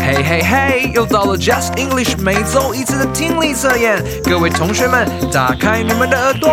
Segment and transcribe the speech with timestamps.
[0.00, 6.50] 嘿嘿嘿，又到了 Just English 每周一次的听力测验，各位同学们，打开你们的耳朵。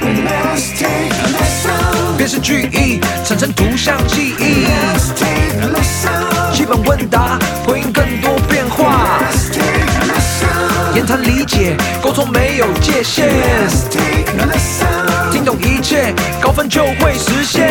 [0.00, 2.16] Let's take a lesson.
[2.16, 6.52] 辨识句意，产生图像记忆，Let's take a lesson.
[6.52, 9.18] 基本问答，回应更多变化。
[9.20, 10.94] Let's take a lesson.
[10.96, 15.32] 言谈理解，沟通没有界限，Let's take a lesson.
[15.32, 17.68] 听懂一切，高分就会实现。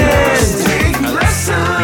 [0.63, 1.80] Take a lesson.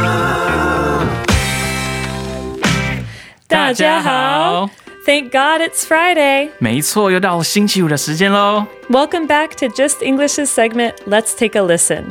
[3.48, 4.70] 大家好，
[5.04, 6.50] Thank God it's Friday.
[6.58, 8.66] 没错，又到了星期五的时间喽！
[8.88, 10.94] Welcome back to Just English's segment.
[11.08, 12.04] Let's take a listen.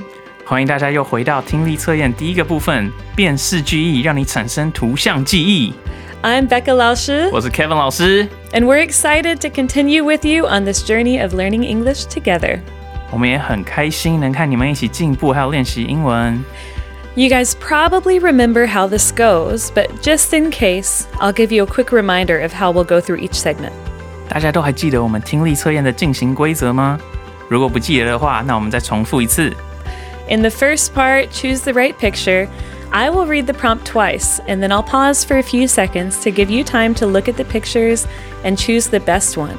[0.45, 5.73] 欢迎大家又回到听力测验第一个部分——辨识句意，让你产生图像记忆。
[6.21, 11.19] I'm Becca 老师我是 Kevin 老师， and we're excited to continue with you on this journey
[11.19, 12.59] of learning English together.
[13.09, 16.43] 我们也很开心能看你们一起进步，还有练习英文。
[17.15, 21.67] You guys probably remember how this goes, but just in case, I'll give you a
[21.67, 23.73] quick reminder of how we'll go through each segment.
[24.29, 26.97] 大家都还记得我们听力测验的进行规则吗？
[27.49, 29.53] 如果不记得的话，那我们再重复一次。
[30.29, 32.47] In the first part, choose the right picture.
[32.91, 36.29] I will read the prompt twice, and then I'll pause for a few seconds to
[36.29, 38.05] give you time to look at the pictures
[38.45, 39.57] and choose the best one.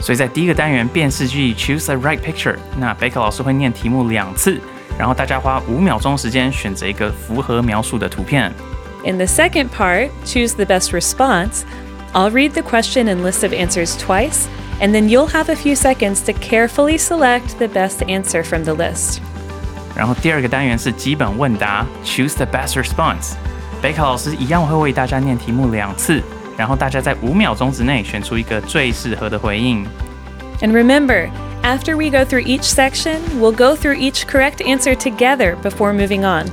[0.00, 4.58] 所以在第一个单元辨识句意 （Choose the right picture），那贝克老师会念题目两次，
[4.97, 8.51] 然后大家花五秒钟时间选择一个符合描述的图片。
[9.05, 11.63] In the second part, choose the best response.
[12.13, 14.45] I'll read the question and list of answers twice,
[14.79, 18.73] and then you'll have a few seconds to carefully select the best answer from the
[18.73, 19.19] list.
[19.95, 23.33] 然后第二个单元是基本问答，Choose the best response。
[23.81, 26.21] 贝克老师一样会为大家念题目两次，
[26.55, 29.85] 然后大家在五秒钟之内选出一个最适合的回应。
[30.61, 31.29] And remember,
[31.62, 36.24] after we go through each section, we'll go through each correct answer together before moving
[36.24, 36.46] on.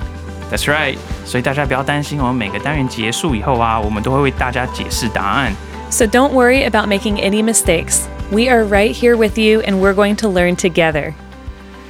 [0.51, 0.97] That's right。
[1.25, 5.53] 所以大家不要担心，我们每个单元结束以后啊，我们都会为大家解释答案。
[5.89, 8.01] So don't worry about making any mistakes.
[8.31, 11.13] We are right here with you, and we're going to learn together.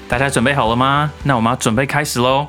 [0.07, 1.11] 大家准备好了吗？
[1.23, 2.47] 那我们要准备开始喽。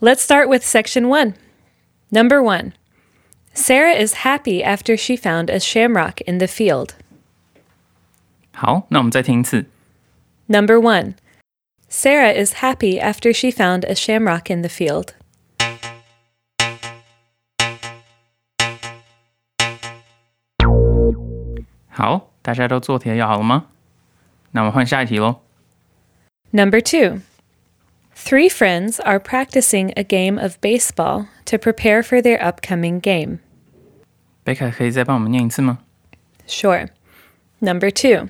[0.00, 1.34] Let's start with section one.
[2.10, 2.72] Number one
[3.54, 6.90] Sarah is happy after she found a shamrock in the field.
[8.52, 9.66] 好，那我们再听一次。
[10.46, 11.14] Number one
[11.88, 15.14] Sarah is happy after she found a shamrock in the field.
[21.88, 23.66] 好，大家都做题要好了吗？
[24.52, 25.40] 那我们换下一题喽。
[26.50, 27.20] Number two
[28.16, 33.40] Three friends are practicing a game of baseball to prepare for their upcoming game.
[34.44, 35.78] 贝卡可以再帮我们念一次吗？
[36.46, 36.88] Sure.
[37.60, 38.28] Number two.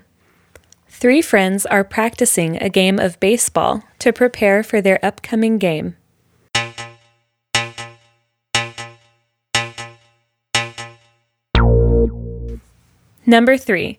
[0.89, 5.95] Three friends are practicing a game of baseball to prepare for their upcoming game.
[13.25, 13.99] Number three.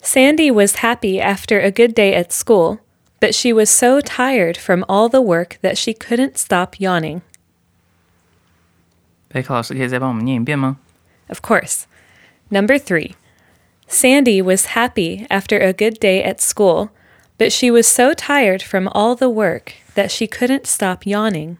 [0.00, 2.78] Sandy was happy after a good day at school,
[3.23, 7.21] but she was so tired from all the work that she couldn't stop yawning.
[9.29, 10.75] 贝克老师可以再帮我们念一遍吗?
[11.29, 11.83] Of course.
[12.49, 13.15] Number three.
[13.87, 16.89] Sandy was happy after a good day at school,
[17.37, 21.59] but she was so tired from all the work that she couldn't stop yawning.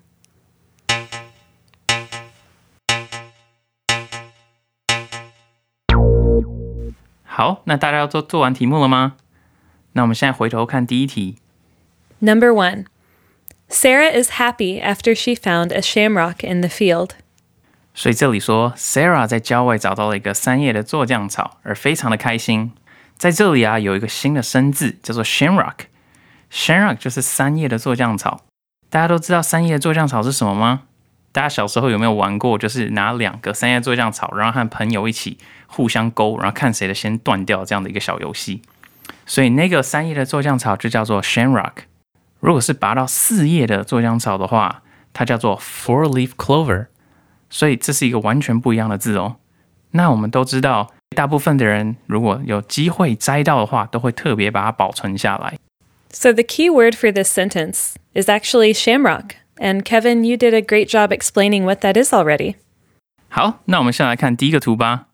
[7.24, 7.64] How?
[12.26, 12.86] Number one,
[13.68, 17.10] Sarah is happy after she found a shamrock in the field.
[17.94, 22.72] 所以这里说，Sarah 在郊外找到了一个三叶的酢浆草，而非常的开心。
[23.18, 25.88] 在这里啊，有一个新的生字叫做 shamrock。
[26.50, 28.46] shamrock 就是三叶的酢浆草。
[28.90, 30.84] 大家都知道三叶酢浆草是什么吗？
[31.34, 32.58] 大家小时候有没有玩过？
[32.58, 38.62] 就是拿两个三叶酢浆草，然后和朋友一起互相勾，然后看谁的先断掉这样的一个小游戏。
[39.26, 41.74] 所以那个三叶的酢浆草就叫做 shamrock。
[42.44, 46.88] 如果是拔到四叶的酢浆草的话，它叫做 four leaf clover。
[47.50, 49.38] 所以这是一个完全不一样的字哦。
[49.92, 55.58] 那我们都知道，大部分的人如果有机会摘到的话，都会特别把它保存下来。
[56.10, 59.36] So the key word for this sentence is actually shamrock.
[59.56, 62.56] And Kevin, you did a great job explaining what that is already.
[63.30, 65.06] 好，那我们先来看第一个图吧。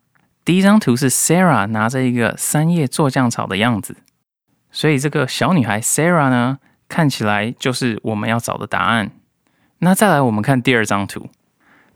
[0.44, 3.98] 第一张图是 Sarah 拿着一个三叶座降草的样子，
[4.72, 6.58] 所以这个小女孩 Sarah 呢，
[6.90, 9.12] 看起来就是我们要找的答案。
[9.78, 11.30] 那再来，我们看第二张图。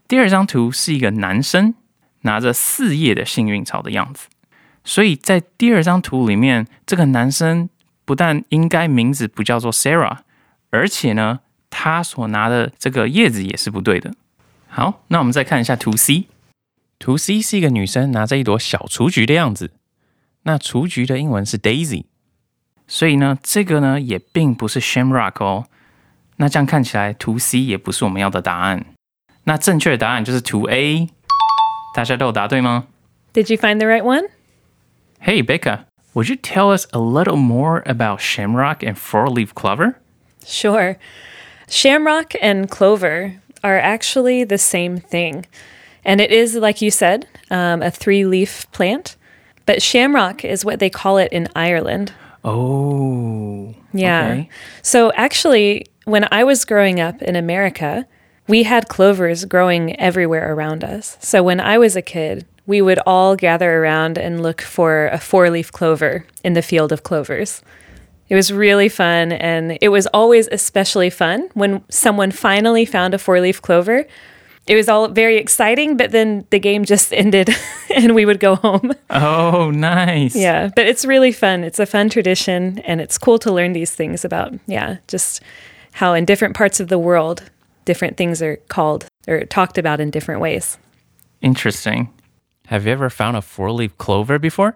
[0.07, 1.73] 第二张图是一个男生
[2.21, 4.27] 拿着四叶的幸运草的样子，
[4.85, 7.67] 所以在第二张图里面，这个男生
[8.05, 10.19] 不但应该名字不叫做 Sarah，
[10.69, 11.39] 而且呢，
[11.69, 14.13] 他所拿的这个叶子也是不对的。
[14.67, 16.25] 好，那我们再看一下图 C。
[16.99, 19.71] 图 C 是一个女生拿着一朵小雏菊的样子，
[20.43, 22.05] 那雏菊的英文是 Daisy，
[22.92, 25.66] 所以呢，这个呢也并不是 Shamrock 哦。
[26.36, 28.86] 那这样看起来，图 C 也不是我们要的答案。
[29.44, 31.08] 那正确的答案就是图 A。
[31.94, 32.86] 大家都有答对吗
[33.32, 34.28] Did you find the right one?
[35.20, 39.94] ？Hey Becca, would you tell us a little more about Shamrock and four-leaf clover?
[40.44, 40.96] Sure.
[41.68, 45.44] Shamrock and clover are actually the same thing.
[46.04, 49.16] And it is, like you said, um, a three leaf plant.
[49.66, 52.12] But shamrock is what they call it in Ireland.
[52.43, 54.27] Oh, Yeah.
[54.27, 54.49] okay.
[54.81, 58.05] So actually, when I was growing up in America,
[58.47, 61.17] we had clovers growing everywhere around us.
[61.21, 65.19] So when I was a kid, we would all gather around and look for a
[65.19, 67.61] four leaf clover in the field of clovers.
[68.29, 73.17] It was really fun, and it was always especially fun when someone finally found a
[73.19, 74.05] four leaf clover.
[74.65, 77.49] It was all very exciting, but then the game just ended
[77.95, 78.93] and we would go home.
[79.09, 80.35] Oh, nice.
[80.35, 81.63] Yeah, but it's really fun.
[81.63, 85.41] It's a fun tradition, and it's cool to learn these things about, yeah, just
[85.93, 87.43] how in different parts of the world,
[87.85, 90.77] different things are called or talked about in different ways.
[91.41, 92.09] Interesting.
[92.67, 94.75] Have you ever found a four-leaf clover before?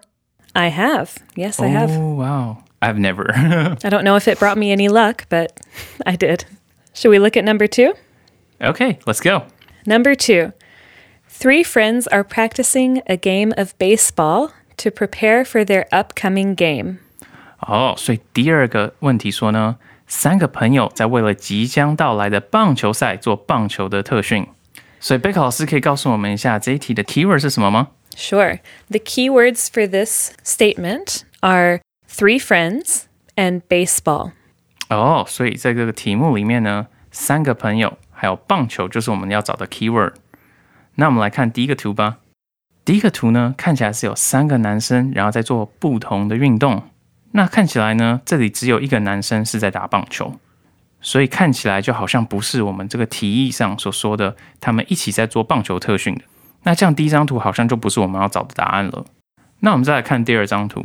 [0.54, 1.18] I have.
[1.34, 1.90] Yes, I have.
[1.90, 2.64] Oh, wow.
[2.82, 3.26] I've never.
[3.34, 5.58] I don't know if it brought me any luck, but
[6.06, 6.44] I did.
[6.92, 7.94] Should we look at number two?
[8.60, 9.44] okay, let's go.
[9.85, 10.53] Number two.
[11.27, 16.99] Three friends are practicing a game of baseball to prepare for their upcoming game.
[17.59, 19.77] 哦，所以第二个问题说呢，
[20.07, 24.47] 三个朋友在为了即将到来的棒球赛做棒球的特训。
[24.99, 27.89] 所以贝克老师可以告诉我们一下这一题的 keyword 是什么吗？
[28.15, 28.59] Sure.
[28.89, 33.05] The key words for this statement are three friends
[33.35, 34.31] and baseball.
[34.89, 40.12] 哦，所以在这个题目里面呢，三个朋友 还有棒球就是我们要找的 keyword。
[40.96, 42.16] 那我们来看第一个图吧。
[42.84, 46.82] 第一个图呢，看起来是有三个男生，然后在做不同的运动。
[47.32, 50.40] 那看起来呢，这里只有一个男生是在打棒球，
[51.00, 56.22] 所以看起来就好像不是我们这个题意上所说的他们一起在做棒球特训的。
[56.64, 59.04] 那这样第一张图好像就不是我们要找的答案了。
[59.60, 60.84] 那我们再来看第二张图。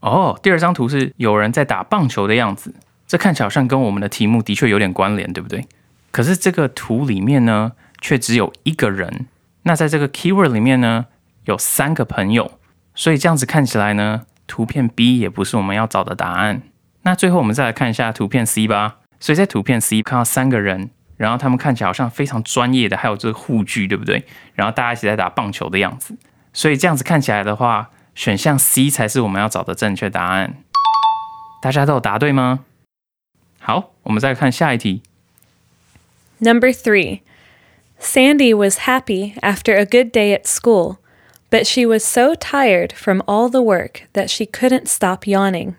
[0.00, 2.74] 哦，第二张图是有人在打棒球的样子，
[3.06, 5.64] 这看起来好像跟我们的题目的确有点关联，对不对？
[6.10, 9.26] 可是这个图里面呢，却只有一个人。
[9.62, 11.06] 那在这个 keyword 里面呢，
[11.44, 12.58] 有三个朋友，
[12.94, 16.62] 所以这样子看起来呢，图片 B 也不是我们要找的答案。
[17.02, 18.98] 那最后我们再来看一下图片 C 吧。
[19.18, 24.24] 所以在图片 C 看到三个人，然后他们看起来好像非常专业的，还有这个护具，对不对？
[24.54, 26.16] 然后大家一起在打棒球的样子。
[26.52, 30.56] 所以这样子看起来的话，选项 C 才是我们要找的正确答案。
[31.62, 32.60] 大家都有答对吗？
[33.58, 35.02] 好，我们再看下一题。
[36.39, 37.21] Number three.
[37.99, 40.97] Sandy was happy after a good day at school,
[41.51, 45.75] but she was so tired from all the work that she couldn't stop yawning.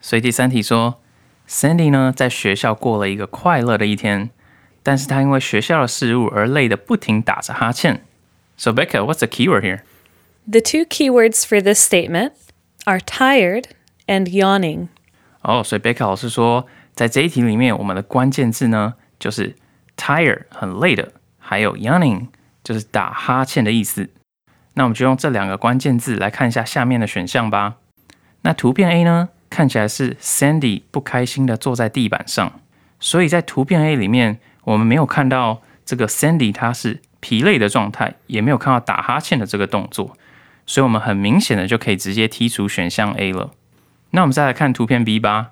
[0.00, 1.02] 所以第三题说，
[1.46, 4.30] Sandy 呢在学校过了一个快乐的一天，
[4.82, 8.02] 但是她因为学校的事务而累得不停打着哈欠。
[8.56, 9.80] So Becca, what's the keyword here?
[10.50, 12.32] The two keywords for this statement
[12.84, 13.64] are tired
[14.06, 14.88] and yawning.
[15.42, 19.54] 哦，所以贝卡老师说，在这一题里面，我们的关键字呢就是
[19.97, 22.27] tired 很累的，还有 yawning
[22.63, 24.09] 就是打哈欠的意思。
[24.73, 27.75] 那我们就用这两个关键字来看一下下面的选项吧。
[28.43, 32.59] 那图片 A 呢，看起来是 Sandy 不开心的坐在地板上，
[32.99, 40.17] 所以在图片 A 里面，我们没有看到这个 Sandy 她是疲累的状态，也没有看到打哈欠的这个动作，
[40.65, 43.51] 所以我们很明显的就可以直接剔除选项 A 了。
[44.11, 45.51] 那我们再来看图片 B 吧。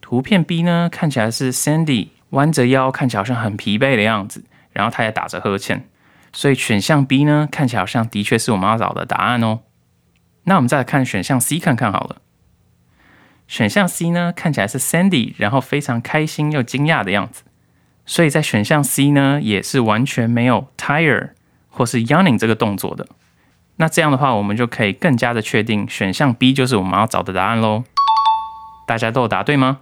[0.00, 5.88] 图片 B 呢，看起来是 Sandy 弯着腰，看起来好像很疲惫的样子，然后他也打着呵欠，
[6.32, 9.60] 所以选项 B 呢，看起来好像的确是我们要找的答案哦。
[10.44, 12.16] 那我们再来看选项 C 看看好了。
[13.46, 17.42] 选项 C 呢，看起来是 Sandy，然后非常开心又惊讶的样子，
[18.06, 21.30] 所以在选项 C 呢，也是完全没有 tire
[21.68, 23.06] 或是 yawning 这个动作的。
[23.76, 27.84] 那这样的话，我们就可以更加的确定选项 B 就是我们要找的答案喽。
[28.86, 29.80] 大家都有答对吗？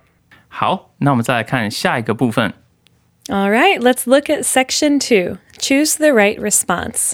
[0.50, 2.53] 好，那我们再来看下一个部分。
[3.27, 5.39] All right, let's look at section two.
[5.57, 7.13] Choose the right response.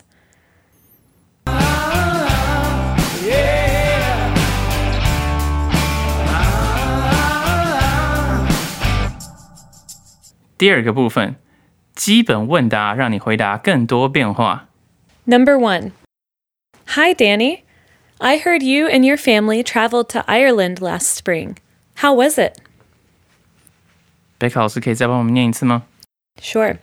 [3.23, 3.69] Yeah.
[10.57, 11.37] 第二个部分，
[11.95, 14.67] 基本问答，让你回答更多变化。
[15.25, 15.91] Number one.
[16.89, 17.63] Hi, Danny.
[18.19, 21.55] I heard you and your family traveled to Ireland last spring.
[22.01, 22.59] How was it?
[24.37, 25.83] 贝克老师可以再帮我们念一次吗？
[26.41, 26.77] Sure.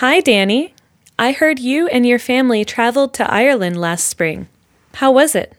[0.00, 0.70] Hi, Danny.
[1.16, 4.46] I heard you and your family traveled to Ireland last spring.
[5.00, 5.52] How was it?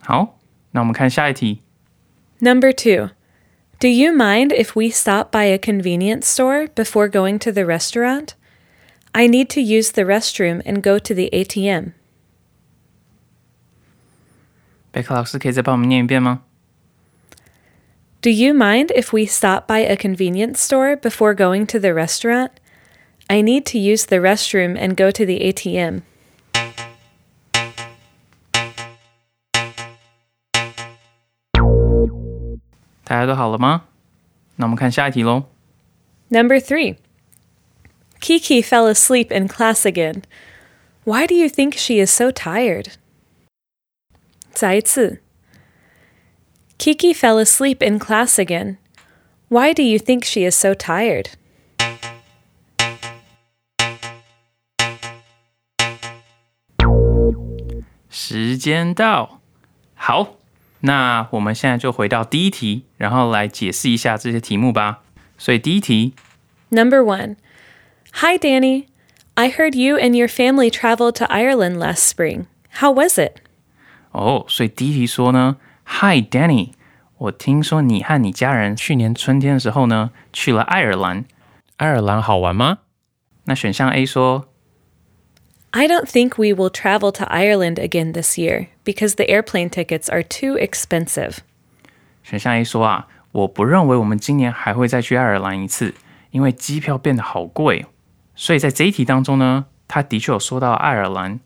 [0.00, 0.38] 好，
[0.72, 1.60] 那我们看下一题。
[2.40, 3.10] Number two.
[3.80, 8.34] Do you mind if we stop by a convenience store before going to the restaurant?
[9.12, 11.92] I need to use the restroom and go to the ATM.
[14.98, 16.42] 贝克老师可以再帮我们念一遍吗？
[18.20, 22.50] Do you mind if we stop by a convenience store before going to the restaurant?
[23.26, 26.02] I need to use the restroom and go to the ATM.
[33.04, 33.84] 大家都好了吗？
[34.56, 35.44] 那我们看下一题喽。
[36.30, 36.96] Number three.
[38.20, 40.22] Kiki fell asleep in class again.
[41.04, 42.94] Why do you think she is so tired?
[44.59, 44.81] Tsai
[46.77, 48.77] Kiki fell asleep in class again.
[49.47, 51.29] Why do you think she is so tired?
[66.69, 67.37] Number one.
[68.15, 68.89] Hi, Danny.
[69.37, 72.47] I heard you and your family traveled to Ireland last spring.
[72.83, 73.39] How was it?
[74.18, 76.70] 哦，所以第一题说呢，Hi Danny，
[77.18, 81.24] 我听说你和你家人去年春天的时候呢，去了爱尔兰。
[81.76, 82.78] 爱尔兰好玩吗？
[83.44, 84.46] 那选项 A 说，
[85.72, 90.08] I don't think we will travel to Ireland again this year because the airplane tickets
[90.10, 91.38] are too expensive.
[92.22, 95.94] 选项 A 说啊，我不认为我们今年还会再去爱尔兰一次，
[96.30, 97.86] 因为机票变得好贵。
[98.36, 101.40] 所以在这一题当中呢，他的确有说到爱尔兰，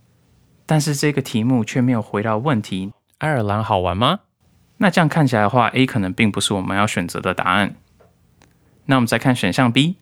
[0.74, 4.22] 但是这个题目却没有回答问题：爱尔兰好玩吗？
[4.78, 7.76] 那这样看起来的话，A 可能并不是我们要选择的答案。
[8.88, 9.98] 那我们再看选项 B。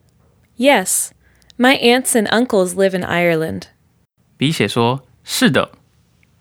[0.55, 1.09] Yes,
[1.57, 3.63] my aunts and uncles live in Ireland.
[4.37, 5.71] B 写说：“是的，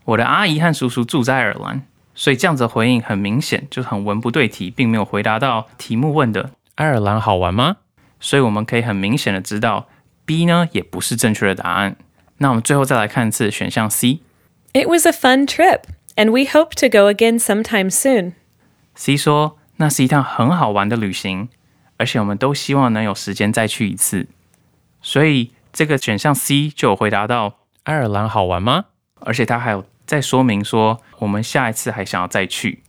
[0.05, 1.83] 我的阿姨和叔叔住在爱尔兰。”
[2.15, 7.79] 所以这样子的回应很明显，就是很文不对题，并没有回答到题目问的“爱尔兰好玩吗？”
[8.21, 9.89] 所以我们可以很明显的知道
[10.25, 11.97] B 呢也不是正确的答案。
[12.43, 14.21] 那我们最后再来看一次选项 C。
[14.73, 15.83] It was a fun trip,
[16.17, 18.33] and we hope to go again sometime soon.
[18.95, 21.51] C 说那是一趟很好玩的旅行，
[21.99, 24.27] 而且我们都希望能有时间再去一次。
[25.03, 28.87] 所以这个选项 C 就有回答到爱尔兰好玩吗？
[29.21, 32.83] 而且他还有再说明说我们下一次还想要再去。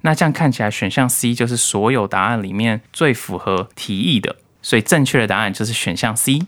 [0.00, 6.38] 那这样看起来选项 C 就是所有答案里面最符合题意的，所以正确的答案就是选项 C。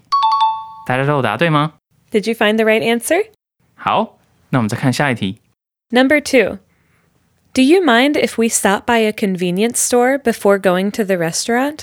[0.87, 1.75] 大家都有答对吗？
[2.12, 3.28] Did you find the right answer?
[3.76, 5.40] 好，那我们再看下一题。
[5.90, 6.60] Number two.
[7.54, 11.82] Do you mind if we stop by a convenience store before going to the restaurant?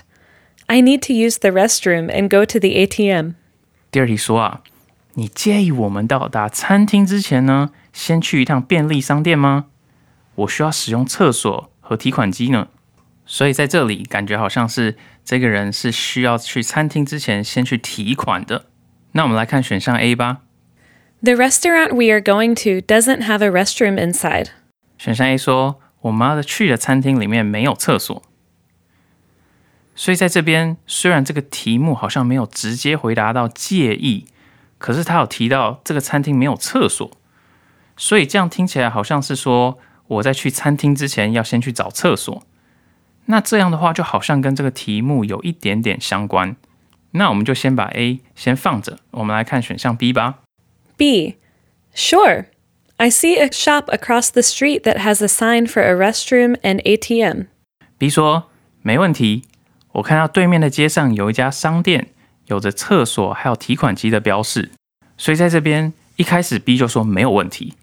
[0.66, 3.34] I need to use the restroom and go to the ATM.
[3.90, 4.62] 第二题说啊，
[5.14, 9.66] 你介意我们到达餐厅之前呢，先去一趟便利商店吗？
[10.36, 12.68] 我需要使用厕所和提款机呢。
[13.26, 18.66] 所以在这里感觉好像是这个人是需要去餐厅之前先去提款的。
[19.13, 20.41] 那我们来看选项 A 吧。
[21.21, 24.49] The restaurant we are going to doesn't have a restroom inside.
[24.97, 28.21] 选项 A 说，我妈的去的餐厅里面没有厕所。
[29.95, 34.25] 所以在这边，虽然这个题目好像没有直接回答到介意，
[34.79, 37.11] 可是他有提到这个餐厅没有厕所，
[37.95, 39.77] 所以这样听起来好像是说
[40.07, 42.43] 我在去餐厅之前要先去找厕所。
[43.25, 46.55] 那这样的话，就好像跟这个题目有一点点相关。
[47.13, 50.39] 那我们就先把 A 先放着，我们来看选项 B 吧。
[50.97, 51.35] B.
[51.95, 52.45] Sure.
[52.97, 56.81] I see a shop across the street that has a sign for a restroom and
[56.83, 57.47] ATM.
[57.97, 58.49] B 说
[58.81, 59.43] 没问题，
[59.93, 62.07] 我看到对面的街上有一家商店，
[62.47, 64.71] 有着厕所还有提款机的标示，
[65.17, 67.75] 所以在这边一开始 B 就说没有问题，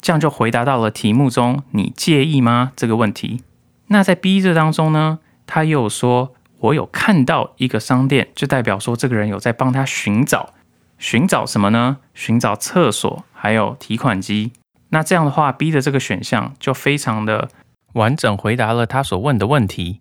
[0.00, 3.42] 这样就回答到了题目中你介意吗这个问题。
[3.88, 10.54] 那在 B 这当中呢，他又说我有看到一个商店，就代表说这个人有在帮他寻找，
[10.98, 11.98] 寻找什么呢？
[12.14, 14.52] 寻找厕所还有提款机。
[14.90, 17.50] 那这样的话，B 的这个选项就非常的
[17.94, 20.00] 完整回答了他所问的问题。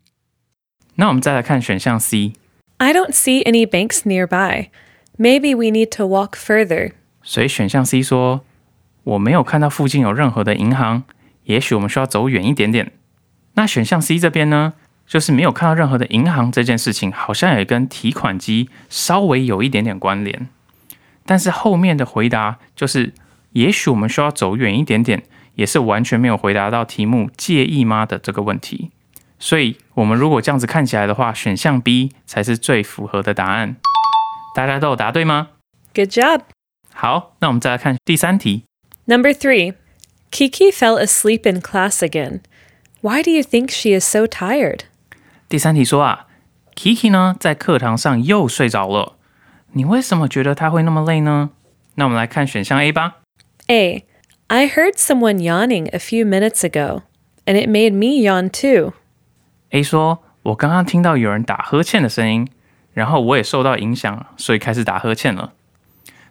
[0.96, 4.70] 那我们再来看选项 C，I don't see any banks nearby.
[5.18, 6.94] Maybe we need to walk further.
[7.24, 8.46] 所以选项 C 说
[9.04, 11.04] 我没有看到附近有任何的银行，
[11.44, 12.94] 也许我们需要走远一点点。
[13.56, 14.74] 那选项 C 这边呢，
[15.08, 20.48] 就是没有看到任何的银行这件事情，好像也跟提款机稍微有一点点关联。
[21.26, 23.14] 但是后面的回答就是
[23.52, 25.24] 也许我们需要走远一点点，
[25.56, 28.92] 也是完全没有回答到题目“介意吗”的这个问题。
[29.38, 33.76] 所以，我们如果这样子看起来的话，选项 B 才是最符合的答案。
[34.56, 35.50] 大家都有答对吗
[35.94, 36.42] ？Good job.
[36.94, 38.64] 好，那我们再来看第三题。
[39.06, 39.74] Number three.
[40.32, 42.42] Kiki fell asleep in class again.
[43.02, 44.82] Why do you think she is so tired?
[45.56, 46.28] 第三题说啊
[46.76, 49.14] ，Kiki 呢在课堂上又睡着了，
[49.72, 51.52] 你为什么觉得他会那么累呢？
[51.94, 53.20] 那我们来看选项 A 吧。
[53.68, 54.06] A.
[54.48, 57.04] I heard someone yawning a few minutes ago,
[57.46, 58.92] and it made me yawn too.
[59.70, 62.50] A 说，我刚刚听到有人打呵欠的声音，
[62.92, 65.54] 然后我也受到影响，所以开始打呵欠了。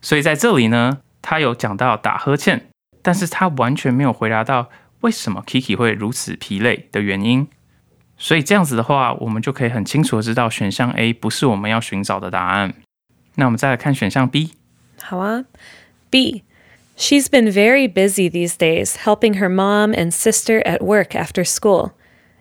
[0.03, 2.67] 所以在这里呢，他有讲到打呵欠，
[3.01, 4.69] 但是他完全没有回答到
[5.01, 7.49] 为什么 Kiki 会如此疲累的原因。
[8.17, 12.75] 所以这样子的话，我们就可以很清楚的知道选项 A 不是我们要寻找的答案。
[13.35, 14.53] 那我们再来看选项 B。
[15.03, 15.45] 好啊.
[16.11, 16.45] B.
[16.97, 21.91] She's been very busy these days helping her mom and sister at work after school.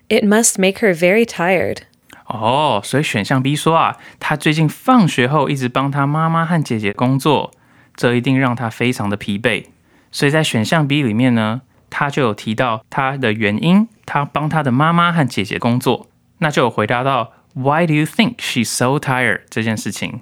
[0.08, 1.78] It must make her very tired.
[2.26, 7.50] 哦，所以选项 B 说啊，她最近放学后一直帮她妈妈和姐姐工作，
[7.96, 9.64] 这一定让她非常的疲惫。
[10.12, 16.08] 所以在选项 B 里面呢，她就有提到她的原因，他帮他的妈妈和姐姐工作，
[16.38, 20.20] 那就有回答到 Why do you think she's so tired 这件事情。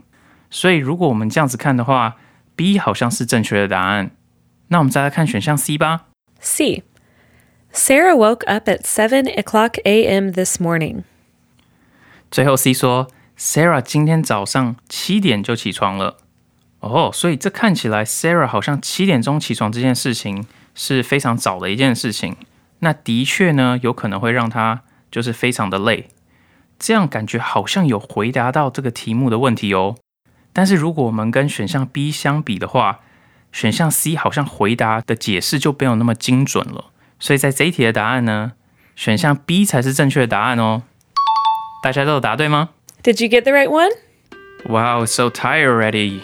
[0.50, 2.16] 所以如果我们这样子看的话
[2.54, 4.10] ，B 好像是正确的答案。
[4.68, 6.06] 那我们再来看选项 C 吧。
[6.40, 6.82] C.
[7.72, 10.30] Sarah woke up at seven o'clock a.m.
[10.30, 11.04] this morning.
[12.30, 13.08] 最后 C 说
[13.38, 16.18] ，Sarah 今天早上七点就起床了。
[16.80, 22.36] 哦，所以这看起来 Sarah 好像七点钟起床这件事情是非常早的一件事情。
[22.84, 26.08] 那的确呢，有可能会让他就是非常的累。
[26.78, 29.96] 这样感觉好像有回答到这个题目的问题哦。
[30.52, 32.98] 但是如果我们跟选项 B 相比的话，
[33.52, 36.86] 选项 C 好像回答的解释就没有那么精准了。
[37.20, 38.52] 所以在这一题的答案呢，
[38.96, 40.82] 选项 B 才是正确的答案哦。
[41.84, 42.70] 大家都有答对吗
[43.04, 43.92] ？Did you get the right one?
[44.66, 46.22] Wow, so tired already.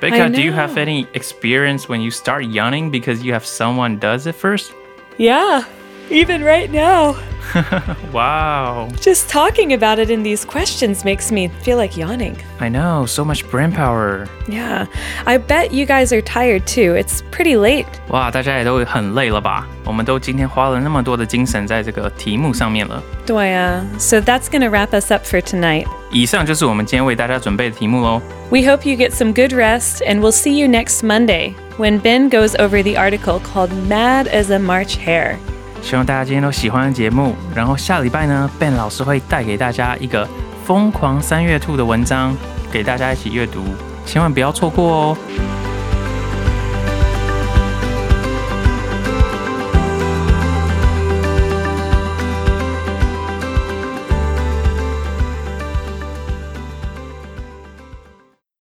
[0.00, 4.26] Becca, do you have any experience when you start yawning because you have someone does
[4.30, 4.70] it first?
[5.16, 5.64] Yeah,
[6.09, 7.15] even right now.
[8.11, 12.37] Wow, Just talking about it in these questions makes me feel like yawning.
[12.59, 14.27] I know, so much brain power.
[14.47, 14.87] Yeah,
[15.25, 16.95] I bet you guys are tired too.
[16.95, 17.85] It's pretty late.
[18.07, 19.67] 哇，大家也都很累了吧？
[19.83, 23.03] 我们都今天花了那么多的精神在这个题目上面了。
[23.27, 23.83] Doya.
[23.99, 25.85] So that's going to wrap us up for tonight.
[26.11, 28.21] 以上就是我们今天为大家准备的题目喽。
[28.49, 32.29] We hope you get some good rest, and we'll see you next Monday when Ben
[32.29, 35.37] goes over the article called Mad as a March Hare.
[35.82, 40.28] 希望大家今天都喜欢节目，然后下礼拜呢，Ben 老师会带给大家一个
[40.66, 42.36] 疯狂三月兔的文章，
[42.70, 43.62] 给大家一起阅读，
[44.04, 45.18] 千万不要错过哦。